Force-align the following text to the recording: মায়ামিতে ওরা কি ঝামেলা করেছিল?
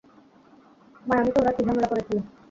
মায়ামিতে 1.07 1.37
ওরা 1.41 1.51
কি 1.55 1.61
ঝামেলা 1.67 1.87
করেছিল? 1.91 2.17